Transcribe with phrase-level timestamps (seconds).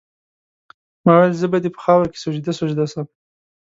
[1.05, 3.05] ما ویل زه به دي په خاوره کي سجده سجده سم